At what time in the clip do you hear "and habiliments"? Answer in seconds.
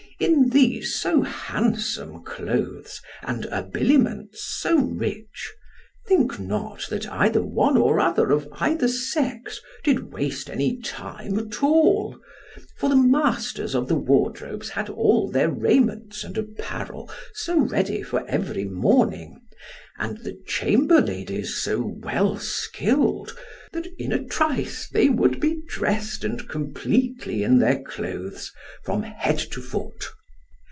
3.23-4.43